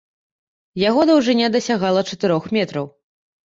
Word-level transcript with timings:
Яго 0.83 1.03
даўжыня 1.11 1.51
дасягала 1.59 2.05
чатырох 2.11 2.51
метраў. 2.61 2.93